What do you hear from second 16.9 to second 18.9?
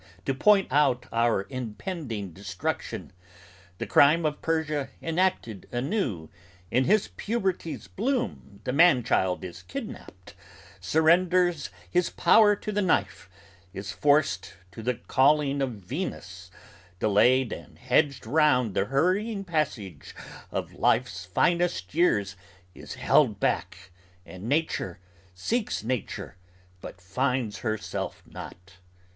delayed and hedged round The